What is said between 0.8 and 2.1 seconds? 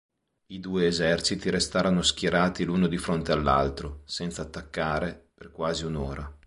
eserciti restarono